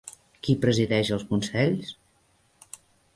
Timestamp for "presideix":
0.61-1.11